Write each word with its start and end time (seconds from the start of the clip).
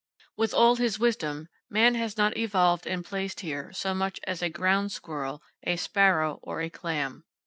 With 0.35 0.51
all 0.55 0.77
his 0.77 0.97
wisdom, 0.97 1.47
man 1.69 1.93
has 1.93 2.17
not 2.17 2.35
evolved 2.35 2.87
and 2.87 3.05
placed 3.05 3.41
here 3.41 3.71
so 3.71 3.93
much 3.93 4.19
as 4.25 4.41
a 4.41 4.49
ground 4.49 4.91
squirrel, 4.91 5.43
a 5.61 5.75
sparrow 5.75 6.39
or 6.41 6.59
a 6.59 6.71
clam. 6.71 7.23